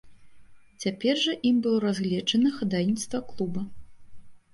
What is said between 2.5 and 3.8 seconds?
хадайніцтва клуба.